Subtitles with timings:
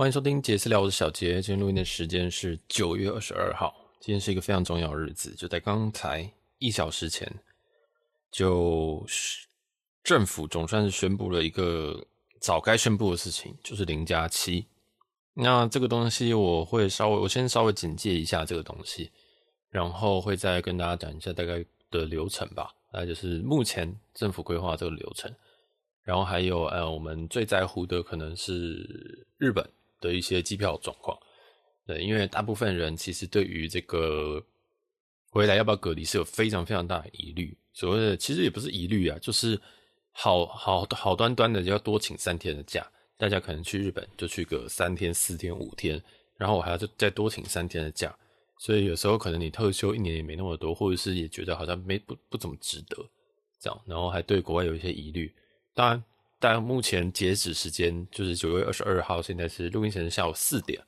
[0.00, 1.42] 欢迎收听杰私聊，我是小杰。
[1.42, 5.34] 今天录音的时间是九月二十二号，今天是一个非常重要的日子。
[5.34, 6.26] 就在刚才
[6.56, 7.30] 一小时前，
[8.32, 9.46] 就是
[10.02, 12.02] 政府总算是宣布了一个
[12.40, 14.64] 早该宣布的事情，就是零加七。
[15.34, 19.10] 那这个东西我会稍微，我先稍微简介一下这个东西，
[19.68, 22.74] 然后会再跟大家讲一下大概的流程吧。
[22.90, 25.30] 那就是目前政府规划这个流程，
[26.02, 29.62] 然后还有呃，我们最在乎的可能是日本。
[30.00, 31.18] 的一些机票状况，
[31.86, 34.42] 对，因为大部分人其实对于这个
[35.28, 37.56] 回来要不要隔离是有非常非常大的疑虑。
[37.72, 39.60] 所谓的其实也不是疑虑啊，就是
[40.12, 42.84] 好好好端端的要多请三天的假，
[43.16, 46.02] 大家可能去日本就去个三天、四天、五天，
[46.36, 48.16] 然后我还要再多请三天的假，
[48.58, 52.96] 所以有时候可能你特休一年也没那么多，或者是也觉得好像没不不怎么值得
[53.60, 55.32] 这样，然后还对国外有一些疑虑，
[55.74, 56.02] 当然。
[56.42, 60.82] 但目前截止时间就是九月二十二号，现在是录音时间下午四点，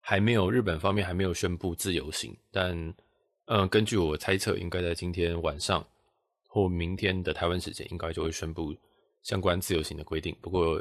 [0.00, 2.94] 还没有日本方面还没有宣布自由行，但
[3.46, 5.84] 嗯，根据我猜测，应该在今天晚上
[6.46, 8.72] 或明天的台湾时间，应该就会宣布
[9.24, 10.36] 相关自由行的规定。
[10.40, 10.80] 不过，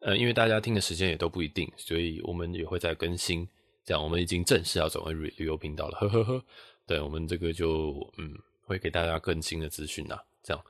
[0.00, 3.48] 呃，因为大家听的时间也都不一定，所以我们也会再更新。
[3.84, 6.44] 这样，我们已经正式要走回旅旅游频道了，呵呵呵。
[6.88, 10.20] 对，我们这个就嗯，会给大家更新的资讯啦。
[10.42, 10.64] 这样，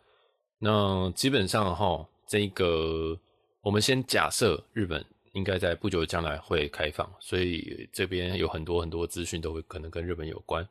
[0.58, 2.06] 那基本上哈。
[2.34, 3.16] 这个，
[3.60, 5.04] 我们先假设日本
[5.34, 10.68] 应该在不久的将来会开放，所以这边有很多很多资讯都会可能跟日本有关。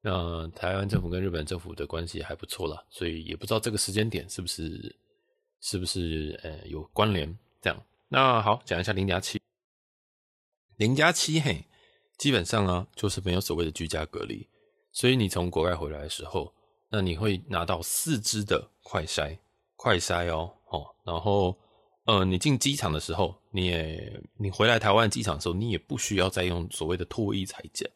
[0.00, 4.96] 那台湾政府跟日本政府的关系还不错啦，所以也不知道这个时间点是不是
[5.60, 7.80] 是不是呃有关联这样。
[8.08, 9.40] 那好，讲一下零加七，
[10.78, 11.64] 零加七嘿，
[12.18, 14.48] 基本上啊就是没有所谓的居家隔离，
[14.90, 16.52] 所以你从国外回来的时候，
[16.88, 19.38] 那你会拿到四支的快筛，
[19.76, 20.52] 快筛哦。
[20.74, 21.56] 哦，然后，
[22.06, 27.88] 呃，你进机场的时候，你也你回来台湾机场的时候，你也不需要再用所谓的脱衣裁剪。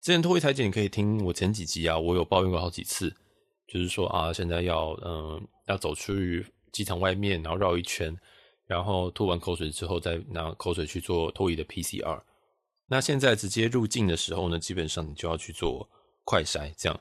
[0.00, 3.14] 之前脱衣裁剪你可以听我前几集啊，我有抱怨过好几次，
[3.68, 8.16] 就是说啊，现在要嗯、要走出去机场外面，然后绕一圈，
[8.66, 12.22] 然后吐完口水之后再拿口水去做脱衣的 PCR。
[12.88, 15.88] 那现在直接入境的时候呢，基本上你就要去做
[16.24, 17.00] 快筛，这样，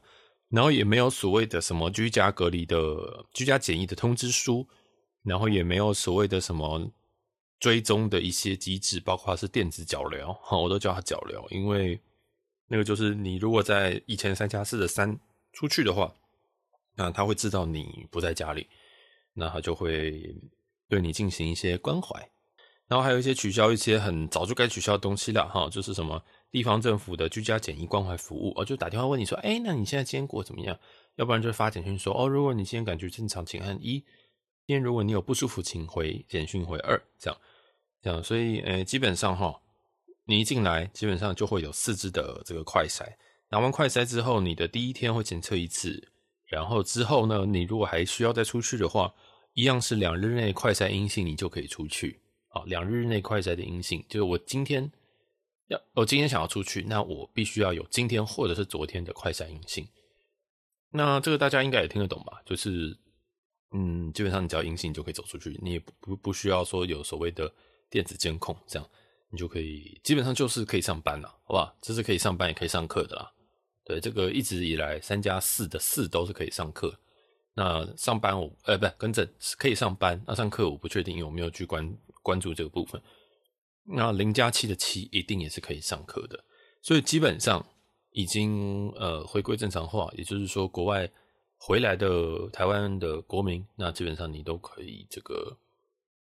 [0.49, 2.77] 然后也没有所谓的什么居家隔离的
[3.33, 4.67] 居家检疫的通知书。
[5.25, 6.89] 然后也没有所谓的什么
[7.59, 11.99] 追踪的一些机制，包括是电子脚镣，哈，我都叫它脚镣，因为
[12.67, 15.19] 那个就是你如果在以前三加四的三
[15.51, 16.13] 出去的话，
[16.95, 18.67] 那他会知道你不在家里，
[19.33, 20.35] 那他就会
[20.87, 22.17] 对你进行一些关怀。
[22.87, 30.77] 然后还有一些取消一些很早就该取消的东西了，哈，就是什么地方政府的居家检疫关怀服务，哦，就打电话问你说，哎，那你现在今天过怎么样？
[31.15, 34.03] 要不然就发简讯说，哦，如果你今天感觉正常，请按一。
[34.67, 37.39] 今天如果你有不舒服，请回简讯回二，这样，
[38.01, 39.61] 这样，所以，呃，基本上哈，
[40.25, 43.05] 你一进来，基本上就会有四支的这个快筛，
[43.51, 46.11] 拿完快筛之后，你的第一天会检测一次，
[46.47, 49.13] 然后之后呢，你如果还需要再出去的话，
[49.53, 52.19] 一样是两日内快筛阴性，你就可以出去。
[52.47, 54.91] 好，两日内快筛的阴性，就是我今天
[55.67, 59.87] 要，我今天想要出去，那我必须要有今天或者是昨天的快筛阴性。
[60.89, 62.41] 那这个大家应该也听得懂吧？
[62.43, 62.97] 就是。
[63.77, 67.53] 嗯，基本上你只要阴性你就可以走出去，你也不不需要说有所谓的
[67.89, 68.89] 电子监控，这样
[69.29, 71.75] 你就可以基本上就是可以上班了，好吧？
[71.81, 73.29] 这是可以上班也可以上课的啦。
[73.83, 76.97] 对，这个一直以来三加四的四都是可以上课。
[77.53, 83.01] 那上班我呃不更正是可以上班，那上课我不确定，因为我没有去关关注这个部分。
[83.83, 86.41] 那零加七的七一定也是可以上课的，
[86.81, 87.65] 所以基本上
[88.11, 91.11] 已经呃回归正常化，也就是说国外。
[91.57, 95.57] 回来的台湾的国民，那基本上你都可以这个，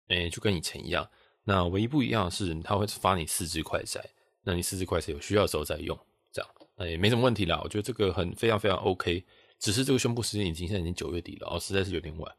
[0.08, 1.08] 诶、就跟以前一样。
[1.44, 4.00] 那唯一不一样的是，他会发你四支快筛，
[4.42, 5.98] 那你四支快筛有需要的时候再用，
[6.32, 7.60] 这样那也没什么问题啦。
[7.62, 9.24] 我觉得这个很非常非常 OK。
[9.60, 12.34] 只是这个宣布时间已经现在已经九月底了哦，实在是有点晚。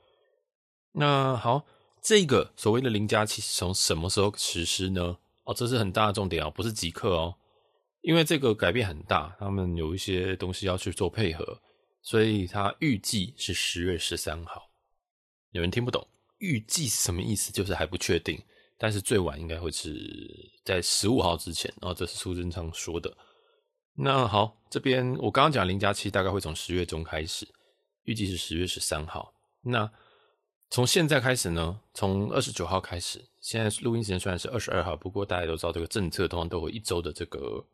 [0.92, 1.66] 那好，
[2.02, 5.18] 这个所谓的零加七从什么时候实施呢？
[5.44, 7.36] 哦，这是很大的重点哦，不是即刻哦，
[8.02, 11.60] 因为这个改变很大，他们有一些东西要去做配合。
[12.06, 14.70] 所以他预计是十月十三号，
[15.50, 16.08] 有人听不懂
[16.38, 17.52] 预计什么意思？
[17.52, 18.40] 就是还不确定，
[18.78, 19.92] 但是最晚应该会是
[20.64, 21.74] 在十五号之前。
[21.82, 23.12] 然后这是苏贞昌说的。
[23.96, 27.48] 那好，这边我刚刚讲零加七大概会从十月中开始，
[28.04, 29.34] 预计是十月十三号。
[29.64, 29.92] 那
[30.70, 31.82] 从现在开始呢？
[31.96, 37.66] 从二十九号开始，现在录音时间虽然是二十二号，不过大家都知道这个政策通常都会一周的这个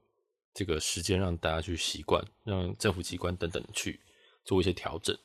[0.54, 4.00] 这个时间让大家去习惯，让政府机关等等去。
[4.44, 5.18] 做一些调整，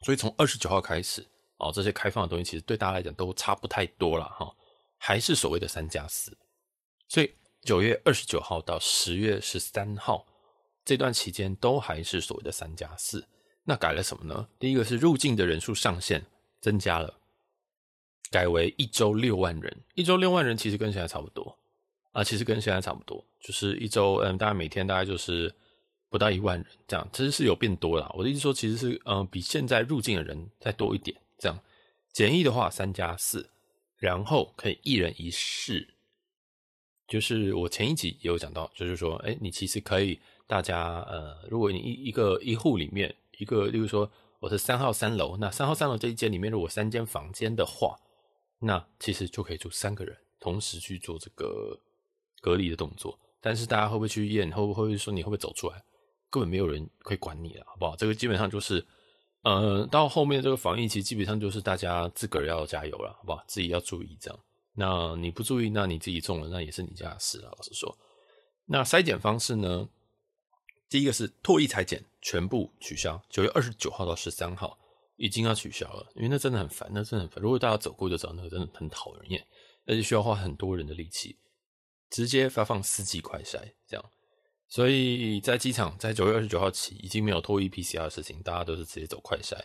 [0.00, 1.26] 所以从二十九号开始，
[1.58, 4.54] 哦，这些开放的东西其实对大家来讲都差不太多了哈，
[4.98, 6.36] 还是所谓的三加四。
[7.08, 7.32] 所以
[7.62, 10.26] 九月二十九号到十月十三号
[10.84, 13.26] 这段期间都还是所谓的三加四。
[13.64, 14.48] 那改了什么呢？
[14.58, 16.24] 第一个是入境的人数上限
[16.60, 17.18] 增加了，
[18.30, 19.84] 改为一周六万人。
[19.94, 21.58] 一周六万人其实跟现在差不多
[22.12, 25.52] 啊，其实跟现在差不多，就是一周嗯，大概每天大概就是
[26.16, 28.10] 不到一万人这样，其实是有变多了。
[28.16, 31.58] 我的意思说，其实是嗯，比现在入境的人再多一点这样。
[32.12, 33.48] 检疫的话三加四，
[33.98, 35.86] 然后可以一人一室，
[37.06, 43.14] 就是我前一集也有讲到，就是说，哎，你其实可以大家呃，如果你一一个一户里面。
[43.38, 44.10] 一个，例如说
[44.40, 47.94] 我是三号三楼，那三号三楼这一间里面如果三间房间的话，
[48.60, 51.78] 那其实就可以住三个人，同时去做这个
[52.40, 53.18] 隔离的动作。
[53.42, 54.50] 但是大家会不会去验？
[54.50, 55.84] 会不会说你会不会走出来？
[56.36, 57.96] 根本没有人可以管你了，好不好？
[57.96, 58.86] 这个基本上就是，
[59.40, 63.42] 呃，到后面这个防疫期基本上就是大家自个儿要加油了，好不好？
[63.46, 64.38] 自己要注意这样。
[64.74, 67.48] 那你不注意，那你自己中了，那也是你家事了。
[67.56, 67.96] 老实说，
[68.66, 69.88] 那筛检方式呢？
[70.90, 74.78] 第一个是唾液采检全部取消，九月二十九号到十三号
[75.16, 77.42] 已经要取消了，因为那真的很烦，那真的很烦。
[77.42, 79.42] 如果大家走过就知道，那个真的很讨人厌，
[79.86, 81.34] 而且需要花很多人的力气，
[82.10, 84.04] 直接发放四季快筛这样。
[84.68, 89.56] 所以在机场，在九月二十九号起已经没有脱衣 PCR 的事情，大家都是直接走快筛。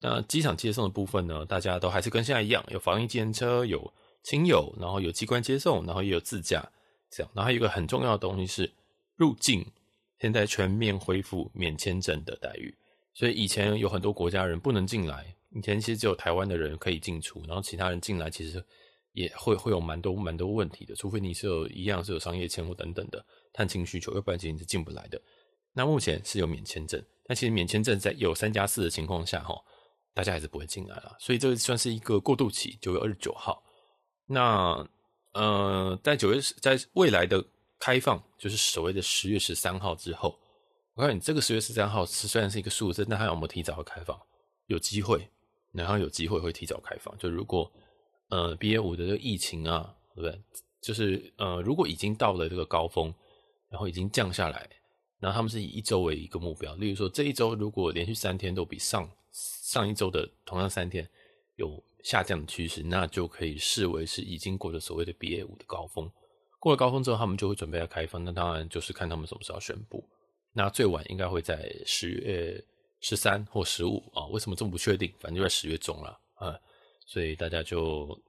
[0.00, 3.92] 那机场接送的部分呢，大家都还是跟现在一样，有防疫计程车，有
[4.22, 6.66] 亲友，然后有机关接送，然后也有自驾
[7.10, 7.30] 这样。
[7.34, 8.72] 然后还有一个很重要的东西是
[9.16, 9.64] 入境。
[10.22, 12.76] 现在全面恢复免签证的待遇，
[13.14, 18.62] 所以以前有很多国家人不能进来，以前其实只有台湾的人可以进出，然后其他人进来其实
[19.12, 25.20] 也会会有蛮多蛮多问题的，除非你是有一样是有商业签或等等的探亲需求，要不然其实你是进不来的。
[25.72, 29.54] 那目前是有免签证，但其实免签证在有三加四的情况下，哈，
[30.14, 33.62] 大家还是不会进来了，所以这个算是一个过渡期，九月二十九号。
[34.26, 34.88] 那
[35.32, 37.44] 呃，在九月在未来的。
[37.82, 40.38] 开放就是所谓的十月十三号之后，
[40.92, 44.20] 我看你这个十月十三号是虽然是一个数字，但它有没有提早开放？
[44.66, 45.26] 有机会，
[45.72, 47.16] 然后有机会会提早开放。
[47.16, 47.72] 就如果
[48.28, 50.38] 呃 BA 五的这个疫情啊，对不对？
[50.82, 53.10] 就是呃如果已经到了这个高峰，
[53.70, 54.68] 然后已经降下来，
[55.18, 61.08] 然后他们是以一周为一个目标，例如说这一周如果连续三天都比上上一周的同样三天
[61.56, 66.10] 有下降的趋势，那就可以视为是已经过了所谓的 BA 五的高峰。
[66.58, 68.22] 过了高峰之后，他们就会准备要开放。
[68.22, 70.04] 那当然就是看他们什么时候宣布。
[70.52, 72.62] 那最晚应该会在十月
[73.00, 74.26] 十三或十五啊？
[74.26, 75.10] 为什么这么不确定？
[75.18, 76.58] 反正就在十月中了啊。
[77.06, 78.20] 所以大家就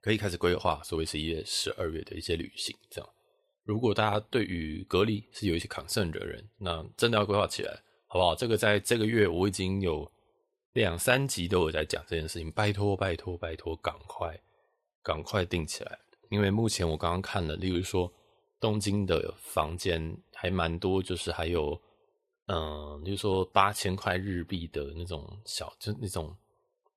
[0.00, 2.74] 可以开始规划所谓十一月、十二月的一些旅行。
[2.88, 3.10] 这样，
[3.64, 7.72] 如果大家对于隔离是有一些 concern 的人，那真的要规划起来，
[8.06, 8.34] 好不好？
[8.34, 10.10] 这个在这个月我已经有
[10.72, 12.50] 两三集都有在讲这件事情。
[12.50, 14.36] 拜托，拜托，拜托，赶快，
[15.02, 15.98] 赶快定起来。
[16.30, 18.12] 因为目前我刚刚看了，例如说
[18.58, 21.80] 东京的房间还蛮多，就是还有，
[22.46, 26.34] 嗯、就是说八千块日币的那种小，就那种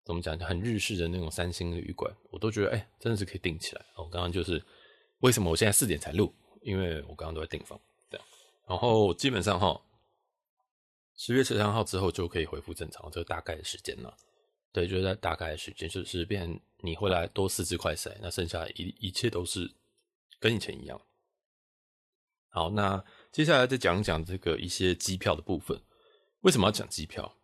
[0.05, 3.85] 怎么讲，很日式的那种三星旅馆，我都觉得哎、真的是可以定起来。
[3.97, 4.63] 我刚刚就是
[5.19, 6.33] 为什么我现在四点才录，
[6.65, 7.79] 因为我刚刚都在订房，
[8.09, 8.27] 这样。
[8.67, 9.79] 然后基本上哈，
[11.15, 14.17] 十月十三号之后就可以恢复正常，这个大概的时间了。
[14.71, 19.71] 对，就在大概的时间，就是变你会来多四支快筛，那剩下一一切都是
[20.39, 20.99] 跟以前一样。
[22.49, 25.79] 好，那接下来再讲讲这个一些机票的部分。
[26.41, 27.37] 为什么要讲机票？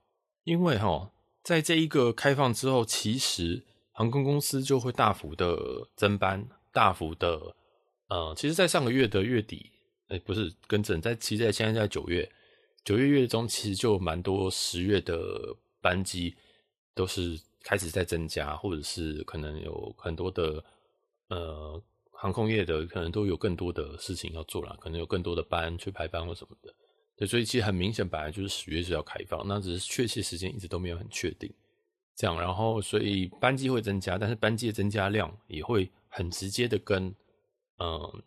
[0.44, 1.12] 因为哈，
[1.44, 7.56] 在这一个开放之后，其实航空公司就会大幅的增班，大幅的
[8.12, 9.72] 呃，其实，在上个月的月底，
[10.10, 12.30] 哎，不是更正，在其实在现在在九月，
[12.84, 16.36] 九月月中，其实就蛮多十月的班机。
[16.94, 20.62] 都是开始在增加，或者是可能有很多的
[21.30, 26.72] 呃航空业的可能都有更多的事情要做了，可能有更多的班去排班或什么的。
[27.16, 31.50] 对，所以其实很明显，本来就是十月是要开放，那只是确切时间一直都没有很确定。
[32.14, 37.16] 这样，然后所以班机会增加，但是班机的增加量也会很直接的跟
[37.82, 38.24] 嗯、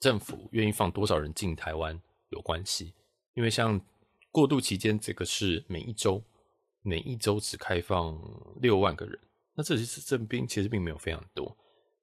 [0.00, 1.98] 政府愿意放多少人进台湾
[2.30, 2.92] 有关系。
[3.34, 3.80] 因为像
[4.32, 6.22] 过渡期间，这个是每一周。
[6.80, 8.18] 每一周只开放
[8.62, 9.18] 六万个人，
[9.54, 11.54] 那这其实这边其实并没有非常多。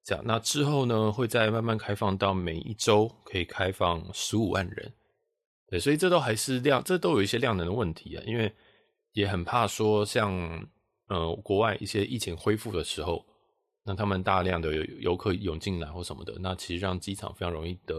[0.03, 4.93] 这样，那之后呢，会再慢慢开放到每一周可以开放十五万人。
[5.69, 8.23] 对，所以这都还是量，这都有一些量能的问题啊。
[8.27, 8.53] 因为
[9.13, 10.33] 也很怕说，像
[11.07, 13.25] 呃国外一些疫情恢复的时候，
[13.85, 17.95] 那他们大量的游客涌进来或什么的，那其实让机场非常容易的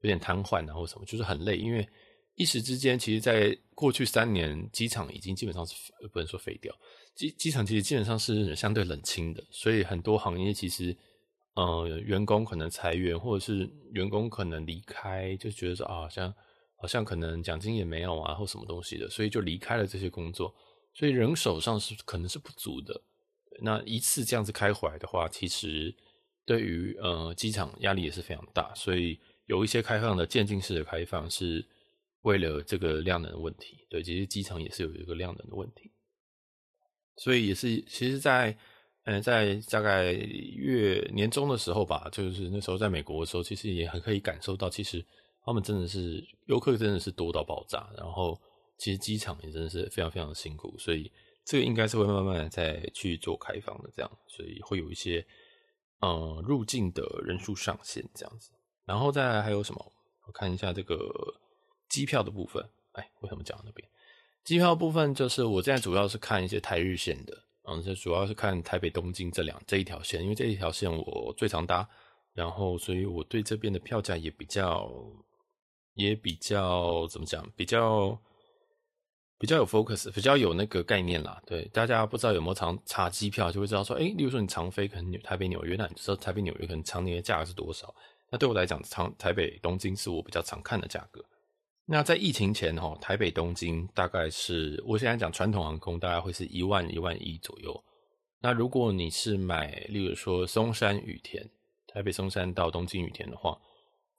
[0.00, 1.88] 有点瘫痪啊或什么，就是很累，因为。
[2.36, 5.74] 一时之间，其实，在过去三年，机场已经基本上是
[6.10, 6.74] 不能说废掉，
[7.14, 10.96] 机机场其实基本上是相对冷清的，所以很多行业其实，
[11.54, 16.34] 呃员工可能裁员，或者是员工可能离开，就觉得说啊，好像
[16.76, 20.54] 好像可能奖金也没有啊，或什么东西的，所以就离开了这些工作，
[20.94, 22.98] 所以人手上是可能是不足的。
[23.62, 25.94] 那一次这样子开回来的话，其实
[26.44, 31.64] 对于呃机场压力也是非常大，所以有一些开放的渐进式的开放是
[32.22, 33.86] 为了这个量能的问题。
[33.88, 35.90] 对，其实机场也是有一个量能的问题，
[37.16, 38.58] 所以也是其实在，在
[39.04, 45.04] 嗯在大概月年中的时候吧，就是那时候在美国的时候，其实也很可以感受到，其实
[45.44, 48.40] 他们真的是游客真的是多到爆炸，然后
[48.78, 51.10] 其实机场也真的是非常非常辛苦，所以。
[51.50, 55.26] 这个应该是会慢慢的再去做开放的，这样，所以会有一些，
[56.00, 58.52] 嗯，入境的人数上限这样子。
[58.84, 59.92] 然后再来还有什么？
[60.28, 60.94] 我看一下这个
[61.88, 62.64] 机票的部分。
[62.92, 63.88] 哎，为什么讲那边？
[64.44, 71.88] 机票部分就是我现在主要是看一些台日线的，嗯，这主要是看台北、东京这两这一条线，因为这一条线我最常搭，
[72.32, 74.88] 然后所以我对这边的票价也比较，
[75.94, 77.44] 也比较怎么讲？
[77.56, 78.16] 比较。
[79.40, 81.42] 比较有 focus，比较有那个概念啦。
[81.46, 87.94] 对，大家不知道有没有常查机票，就会知道说，哎，例如说你常飞可能台北纽约，那你知道台北纽约可能常年的价格是多少？
[88.30, 91.24] 那对我来讲，长台北东京是我比较常看的价格。
[91.86, 97.82] 那在疫情前哈，台北东京大概是我现在讲传统航空，大概会是一万一万一左右。
[98.40, 101.48] 那如果你是买，例如说松山羽田，
[101.86, 103.58] 台北松山到东京羽田的话，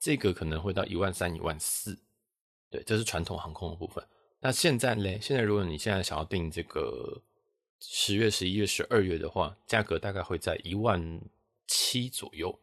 [0.00, 1.96] 这个可能会到一万三、一万四。
[2.70, 4.04] 对，这是传统航空的部分。
[4.44, 5.20] 那现在呢？
[5.20, 7.22] 现在如果你现在想要订这个
[7.78, 11.20] 十月、十一月、十二月的话，价格大概会在一万
[11.68, 12.58] 七左右，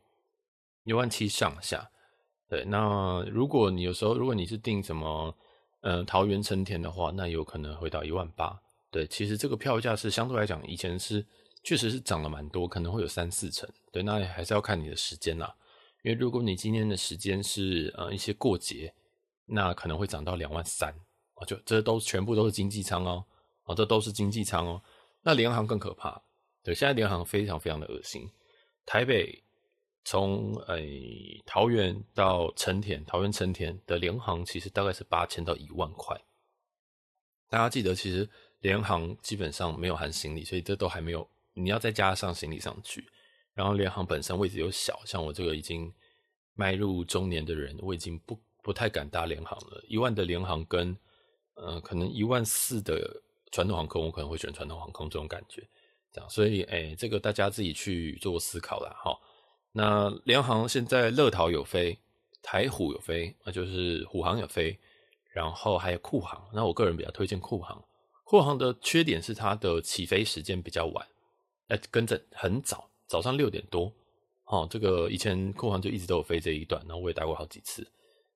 [0.83, 1.89] 一万七上下。
[2.49, 5.33] 对，那如果你有时候如果你是订什么，
[5.79, 8.59] 呃，桃园成田的话，那有可能会到一万八。
[8.91, 11.25] 对，其实这个票价是相对来讲，以前是
[11.63, 13.69] 确实是涨了蛮多，可能会有三四成。
[13.89, 15.55] 对，那还是要看你的时间啦。
[16.03, 18.93] 因为如果你今天的时间是呃一些过节，
[19.45, 20.93] 那可能会涨到两万三。
[21.39, 23.25] 啊就这都全部都是经济舱哦，
[23.63, 24.81] 哦，这都是经济舱哦。
[25.23, 26.21] 那联航更可怕，
[26.63, 28.29] 对，现在联航非常非常的恶心。
[28.85, 29.43] 台北
[30.05, 36.19] 从诶、桃园到成田，桃园成田的联航其实大概是八千到一万块。
[37.49, 38.27] 大家记得，其实
[38.61, 43.05] 联航基本上没有含行李，所以这都还没有，你要再加上行李上去。
[43.53, 45.93] 然后联航本身位置又小，像我这个已经
[46.53, 49.83] 迈入中年的人，我已经不不太敢搭联航了。
[49.87, 50.97] 一万的联航跟
[51.61, 55.61] 呃，可能一万四的传统航空，我可能会选传统航空这种感觉，
[56.11, 58.95] 这样，所以，哎、这个大家自己去做思考啦。
[59.03, 59.19] 哈。
[59.71, 61.99] 那联航现在乐桃有飞，
[62.41, 64.79] 台虎有飞，那就是虎航有飞，
[65.33, 66.49] 然后还有酷航。
[66.53, 67.83] 那我个人比较推荐酷航。
[68.23, 71.07] 酷航的缺点是它的起飞时间比较晚，
[71.67, 73.93] 哎，跟着很早，早上六点多。
[74.45, 77.87] 哦，这个以前酷航就一直都有飞这一段，然后我也搭过好几次。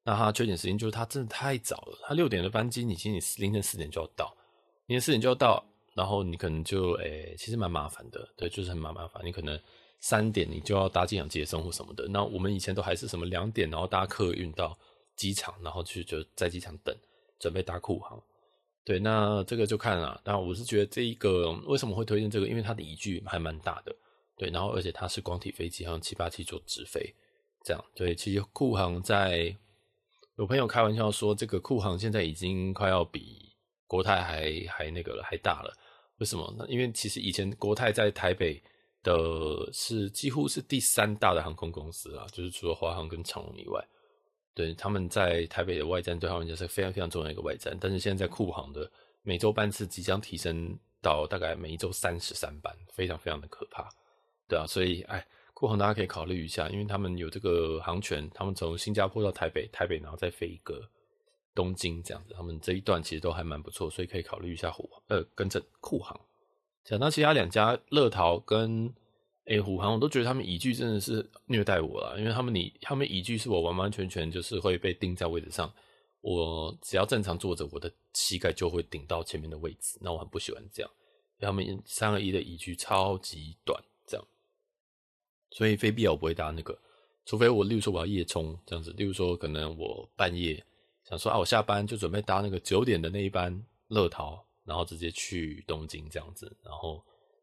[0.05, 4.35] 那它缺点时间就是它真的太早了，它六点的班机，你其实你凌晨四点就要到，
[4.87, 5.63] 凌晨四点就要到，
[5.95, 9.25] 然后你可能就诶、其实蛮麻烦的，对，就是很蛮麻烦。
[9.25, 9.57] 你可能
[10.01, 12.05] 三点你就要搭机场接送或什么的。
[12.09, 14.77] 那我们以前都还是什么两点，然后搭客运到
[15.15, 16.93] 机场，然后去就在机场等，
[17.39, 18.21] 准备搭酷航。
[18.83, 20.19] 对，那这个就看了。
[20.25, 22.47] 那我是觉得这一个为什么会推荐这个？
[22.49, 23.95] 因为它的椅距还蛮大的，
[24.37, 27.15] 对，然后而且它是广体飞机，好像七八七做直飞，
[27.63, 27.81] 这样。
[27.95, 29.55] 对，其实酷航在。
[30.37, 33.53] 有朋友开玩笑说，这个酷航现在已经快要比
[33.85, 35.71] 国泰还还那个了，还大了。
[36.17, 36.51] 为什么？
[36.57, 38.61] 那因为其实以前国泰在台北
[39.03, 43.79] 的是几乎是第三大的航空公司啊，就是除了华航跟长荣以外，
[44.55, 47.77] 对，他们在台北的外站对他们就是非常非常重要的一个外站。
[47.79, 53.87] 但是现在在酷航的每周班次即将提升到大概每一周三十三班，非常非常的可怕，
[54.47, 55.23] 对啊，所以哎。
[55.55, 60.81] 不妨大家可以考虑一下，因为他们有这个航权，他们从新加坡到台北，台北然后再飞一个
[61.55, 66.19] 东京这样子，他们这一段其实都还蛮不错，所以可以考虑一下虎呃跟着酷航。
[66.83, 68.93] 讲到其他两家乐桃跟
[69.45, 75.69] 诶、虎航，我都觉得他们椅具真的是虐待我了，因为他们你他们椅具是我完完全全就是会被钉在位置上，
[76.21, 80.89] 我只要正常坐着，我的膝盖就会顶到前面的位置，那我很不喜欢这样，
[81.39, 84.25] 他们三二一的椅具超级短这样。
[85.53, 86.75] 所以非必要我不会搭那个，
[87.25, 90.61] 除非我，例如说我要夜冲这样子，例如说可能我半夜
[91.07, 96.99] 想说啊，我下班就准备搭那个九点的那一班乐桃，然后直接去东京这样子，然后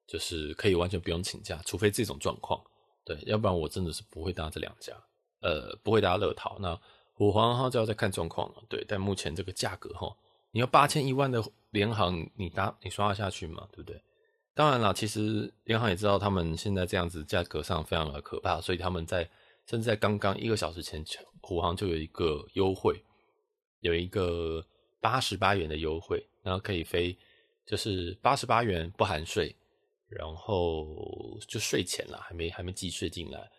[0.08, 2.60] 就是可以完全不用请假，除非这种状况，
[3.04, 4.92] 对，要不然我真的是不会搭这两家，
[5.40, 6.58] 呃，不会搭乐桃。
[6.58, 6.76] 那
[7.14, 10.12] 虎航哈就要再看状况了，对，但目前这个价格哈，
[10.50, 11.40] 你要八千一万的
[11.70, 13.68] 联航，你搭你刷得下去吗？
[13.70, 14.02] 对不对？
[14.54, 19.28] 当然了，其实银行也知道他们现在这样子价格上非常的可怕，所以他们在
[19.66, 21.04] 甚至在刚刚一个小时前，
[21.40, 23.02] 虎航就有一个优惠，
[23.80, 24.62] 有一个
[25.00, 27.16] 八十八元的优惠，然后可以飞，
[27.64, 29.54] 就是八十八元不含税，
[30.08, 33.50] 然后就税前了，还没还没计税进来。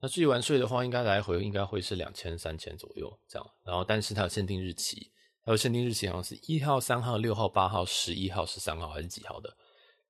[0.00, 3.50] 那计完税的话，应该来回应该会是两千三千左右这样。
[3.64, 5.12] 然后但是它有限定日期，
[5.44, 9.56] 它有限定日期好像是一号、三号、六号、八号、十一号、十三号还是几号的。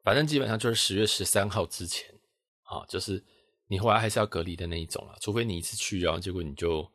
[0.02, 2.12] 反正基本上就是十月十三号之前，
[2.64, 3.23] 啊，就是
[3.68, 6.90] 你回来还是要隔离的那一种啦，除非你一次去，然后结果你就，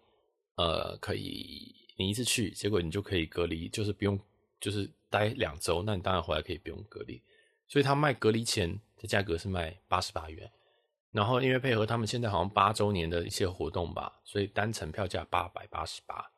[0.56, 4.20] 呃，可以你一次去，结果你就可以隔离，就是不用，
[4.60, 7.22] 就是待两周，那你当然回来可以不用隔离。
[7.68, 10.52] 所以他卖隔离前的价格是卖八十八元，
[11.12, 16.30] 然后因为配合他们现在好像八周年的一些活动吧，所以单程票价八百八十八，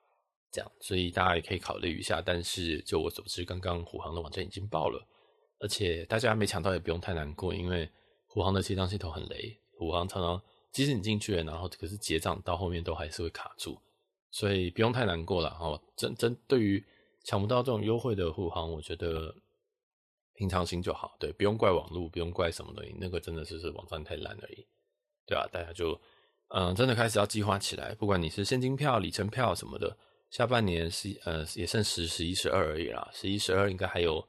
[0.52, 2.22] 这样，所以大家也可以考虑一下。
[2.22, 5.08] 但是就我所知，刚刚虎航的网站已经报了。
[5.60, 7.90] 而且大家没抢到也不用太难过，因为
[8.28, 13.78] 虎航的结账系统很雷，虎航常常即使你进去了，然后可是结账到后面都还是会卡住，
[14.32, 15.82] 所以不用太难过了哦。
[15.98, 16.82] 真真对于
[17.26, 19.36] 抢不到这种优惠的虎航，我觉得
[20.36, 24.66] 平常心就好，对，不用怪网络，不用怪什么东西，那个真的是是网站太烂而已，
[25.26, 26.00] 对啊，大家就
[26.50, 29.98] 嗯、真的开始要计划起来，不管你是现金票、里程票什么的，
[30.30, 34.26] 下半年是呃也剩十、十一、十二而已啦，十一、十二应该还有。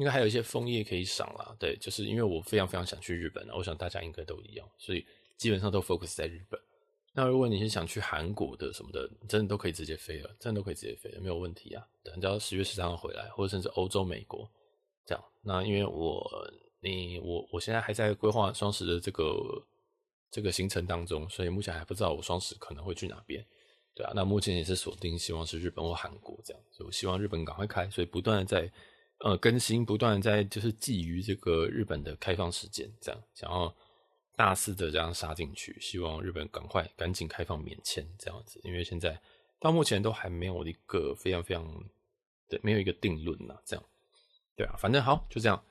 [0.00, 5.04] 应该还有一些枫叶可以赏啦，对，就是因为我非常非常想去日本，我想大家应该都一样，所以
[5.36, 6.58] 基本上都 focus 在日本。
[7.12, 11.86] 那如果你是想去韩国的什么的，真的都可以直接飞了，真的都可以直接飞，没有问题啊。
[12.02, 14.50] 等到十月十三号回来，或者甚至欧洲、美国
[15.04, 15.22] 这样。
[15.42, 16.26] 那因为我
[16.80, 19.34] 你我我现在还在规划双十的这个
[20.30, 23.44] 这个行程当中，所以目前还不知道我双十可能会去哪边，
[23.94, 24.12] 对啊。
[24.14, 28.72] 那目前也是锁定希望是日本或韩国这样，所以我希望日本赶快开，所以不断的在。
[29.22, 33.74] 呃，更新不断在就是觊觎这个日本的开放时间，这样想要
[34.34, 39.20] 大肆的这样杀进去，希望日本赶快赶紧开放免签这样子，因为现在
[39.58, 41.84] 到目前都还没有一个非常非常
[42.48, 43.84] 对，没有一个定论呐，这样。
[44.56, 45.62] 对啊，反正好就这样，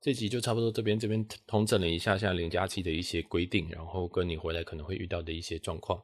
[0.00, 6.02] 这集就差不多这边这边通整了一下现在零加七的一些规定，然后跟你回来可能会遇到的一些状况，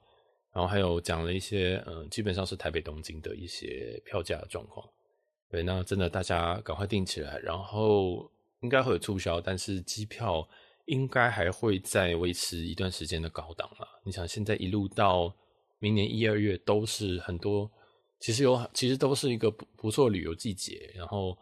[0.53, 4.87] 然后还有讲了一些嗯、呃，基本上是台北东京的一些票价的状况。
[5.51, 10.49] 对，那真的大家赶快订起来，然后应该会有促销，但是机票
[10.87, 13.89] 应该还会再维持一段时间的高档了。
[14.05, 15.35] 你想，现在一路到
[15.81, 17.69] 明年一二月都是很多，
[18.21, 20.89] 其实有，其实都是一个不不错旅游季节。
[20.95, 21.37] 然后，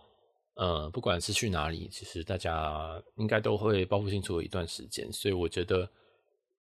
[0.55, 5.12] 呃，不管是去哪里，其实大家应该都会报复性出游一段时间。
[5.12, 5.87] 所以我觉得，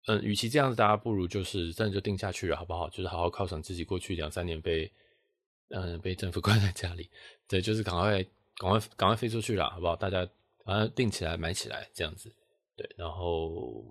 [0.06, 2.90] 嗯、与其这样子，大家不如就是真的就定下去了，好不好？
[2.90, 4.92] 就是好好犒赏自己过去两三年被。
[5.70, 7.10] 嗯，被政府 关在家里，
[7.46, 8.22] 对，就是赶快、
[8.56, 9.94] 赶快、赶快飞出去了，好不好？
[9.94, 10.26] 大家
[10.64, 12.34] 把它订起来、买起来，这样子，
[12.74, 12.88] 对。
[12.96, 13.84] 然后，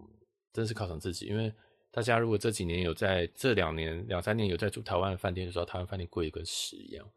[0.52, 1.54] 真是犒赏自己，因为
[1.92, 7.08] 大家如果这几年有在这两年、两三年有在住台湾的饭店的时候，台湾饭店贵的跟屎一样。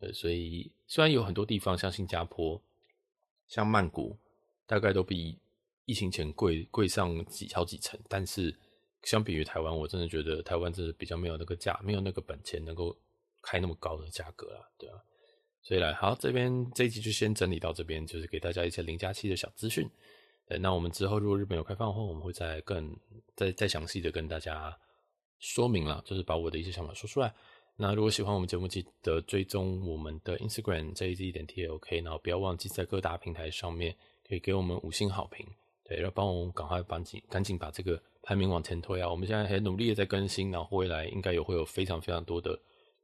[0.00, 2.60] 对，所以虽然有很多地方像新加坡、
[3.46, 4.16] 像曼谷，
[4.66, 5.38] 大概都比
[5.84, 8.56] 疫情前贵贵上几好几成，但是
[9.02, 12.96] 相比于台湾，我真的觉得台湾真的比较没有那个价，没有那个本钱能够。
[13.42, 14.96] 开那么高的价格啊，对啊，
[15.62, 19.88] 所以来好，这边这一集就先整理到这边，就是给大家一些零加七的小资讯。
[20.46, 22.96] 对，那我们之后如果日本有开放后，我们会再更
[23.36, 24.76] 再再详细的跟大家
[25.38, 27.34] 说明了，就是把我的一些想法说出来。
[27.76, 33.94] 那如果喜欢我们节目，记得追踪我们的 Instagram jz 点 talk，然后不要忘记在各大平台上面
[34.26, 35.46] 可以给我们五星好评，
[35.84, 39.08] 对，然后帮我们赶快赶紧赶紧把这个排名往前推啊！
[39.08, 42.58] 我们现在很努力的在更新，然后未来应该也会有非常非常多的。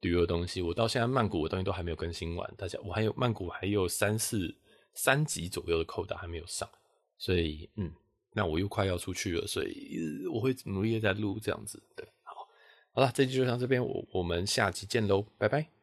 [0.04, 4.54] 旅游的东西，我到现在曼谷的东西都还没有更新完，大家我还有曼谷还有三四
[4.92, 6.68] 三集左右的扣打还没有上，
[7.18, 7.90] 所以嗯，
[8.32, 12.46] 那我又快要出去了，所以我会努力在录这样子，对，好，
[12.92, 15.73] 好了，这集就上这边，我我们下集见喽，拜拜。